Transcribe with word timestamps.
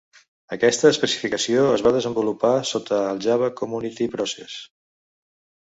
Aquesta 0.55 0.89
especificació 0.93 1.65
es 1.73 1.83
va 1.89 1.91
desenvolupar 1.99 2.53
sota 2.71 2.99
el 3.13 3.23
Java 3.29 3.53
Community 3.63 4.11
Process. 4.17 4.59